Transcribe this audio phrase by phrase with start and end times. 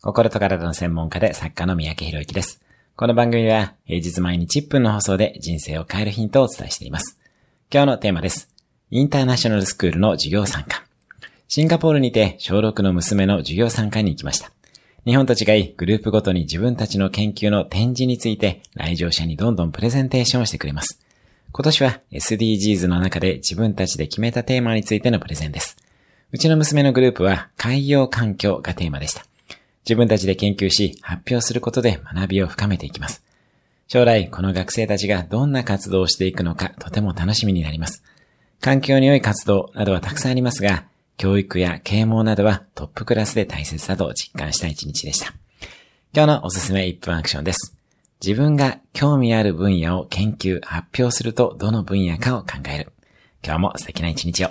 [0.00, 2.62] 心と体の専門家で作家の三宅博之です。
[2.94, 7.18] この番組は平日毎日1分の放送で人生を変えるヒントをお伝えしています。
[7.68, 8.48] 今日のテーマです。
[8.92, 10.84] インターナショナルスクールの授業参加。
[11.48, 14.52] シンガポールにて小6の娘の授業参加に行きました。
[15.04, 21.00] 日本と違い、グループごとに自分たちの研究の展示について来場者にどんどんプレゼンテーションをしてくれます。
[21.50, 25.76] 今年は SDGs の中で自分たちで決めたテーマについてのプレゼンです。
[26.30, 29.27] うちの娘のグループは海洋環境がテーマでした。
[29.88, 33.24] 自分たちで研究し発表することで学びを深めていきます。
[33.86, 38.02] 将来、この学生たちがどんな活動をしていくのかとても楽しみになります。
[38.60, 40.84] 環境に良い活動などはたくさんありますが、
[41.16, 45.32] 教育や啓蒙などはトップクラスで大切だと実感した一日でした。
[46.12, 47.74] 今日のおすすめ1分アクションです。
[48.22, 52.92] 自分が興味ある分野を研究、発表するとどの分野かを考える。
[53.42, 54.50] 今日も素敵な一日を。